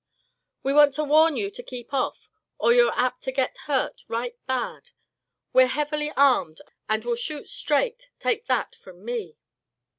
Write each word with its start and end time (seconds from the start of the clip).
"We 0.63 0.73
want 0.73 0.95
to 0.95 1.03
warn 1.03 1.37
you 1.37 1.51
to 1.51 1.61
keep 1.61 1.93
off, 1.93 2.27
or 2.57 2.73
you're 2.73 2.91
apt 2.95 3.21
to 3.21 3.31
get 3.31 3.55
hurt 3.67 4.03
right 4.07 4.35
bad. 4.47 4.89
We're 5.53 5.67
heavily 5.67 6.11
armed, 6.17 6.59
and 6.89 7.05
will 7.05 7.13
shoot 7.15 7.47
straight, 7.49 8.09
take 8.17 8.47
that 8.47 8.73
from 8.73 9.05
me." 9.05 9.37